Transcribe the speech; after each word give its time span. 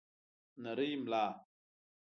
نرۍ 0.63 0.91
ملا 1.03 1.23